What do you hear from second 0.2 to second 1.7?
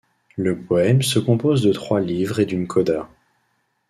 Le poème se compose